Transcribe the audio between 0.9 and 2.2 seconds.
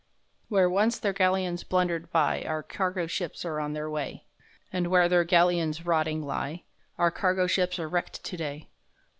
their galleons blundered